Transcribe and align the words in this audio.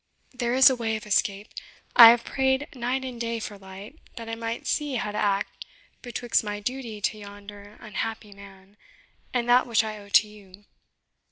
There 0.33 0.55
is 0.55 0.67
a 0.67 0.75
way 0.75 0.95
of 0.95 1.05
escape. 1.05 1.49
I 1.95 2.09
have 2.09 2.23
prayed 2.23 2.67
night 2.73 3.05
and 3.05 3.21
day 3.21 3.39
for 3.39 3.59
light, 3.59 3.99
that 4.15 4.27
I 4.27 4.33
might 4.33 4.65
see 4.65 4.95
how 4.95 5.11
to 5.11 5.17
act 5.19 5.63
betwixt 6.01 6.43
my 6.43 6.59
duty 6.59 6.99
to 7.01 7.19
yonder 7.19 7.77
unhappy 7.79 8.31
man 8.31 8.77
and 9.31 9.47
that 9.47 9.67
which 9.67 9.83
I 9.83 9.99
owe 9.99 10.09
to 10.09 10.27
you. 10.27 10.65